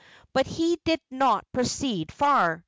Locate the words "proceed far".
1.51-2.59